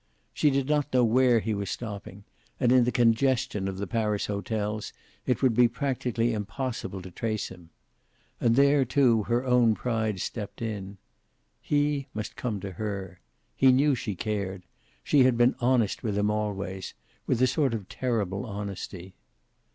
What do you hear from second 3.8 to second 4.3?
Paris